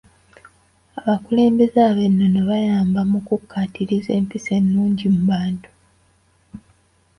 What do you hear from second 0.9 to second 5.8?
Abakulembeze ab'ennono bayamba mu kukkaatiriza empisa ennungi mu bantu.